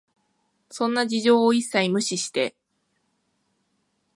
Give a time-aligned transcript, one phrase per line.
[0.71, 2.55] そんな事情を一切無視して、